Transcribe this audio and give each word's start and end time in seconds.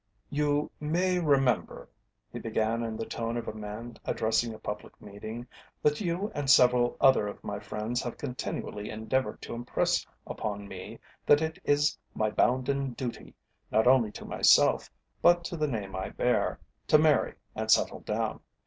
"You 0.31 0.71
may 0.79 1.19
remember," 1.19 1.87
he 2.33 2.39
began 2.39 2.81
in 2.81 2.97
the 2.97 3.05
tone 3.05 3.37
of 3.37 3.47
a 3.47 3.53
man 3.53 3.97
addressing 4.03 4.51
a 4.51 4.57
public 4.57 4.99
meeting, 4.99 5.47
"that 5.83 6.01
you 6.01 6.31
and 6.33 6.49
several 6.49 6.97
other 6.99 7.27
of 7.27 7.43
my 7.43 7.59
friends 7.59 8.01
have 8.01 8.17
continually 8.17 8.89
endeavoured 8.89 9.43
to 9.43 9.53
impress 9.53 10.03
upon 10.25 10.67
me 10.67 10.97
that 11.27 11.43
it 11.43 11.59
is 11.65 11.99
my 12.15 12.31
bounden 12.31 12.93
duty, 12.93 13.35
not 13.69 13.85
only 13.85 14.11
to 14.13 14.25
myself, 14.25 14.89
but 15.21 15.43
to 15.43 15.55
the 15.55 15.67
name 15.67 15.95
I 15.95 16.09
bear, 16.09 16.59
to 16.87 16.97
marry 16.97 17.35
and 17.55 17.69
settle 17.69 17.99
down. 17.99 18.39